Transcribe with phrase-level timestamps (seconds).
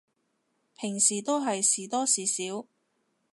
[0.77, 2.65] 平時都係時多時少